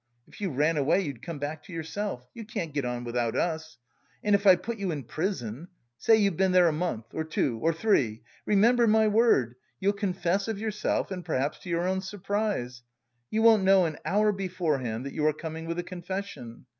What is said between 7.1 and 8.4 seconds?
or two, or three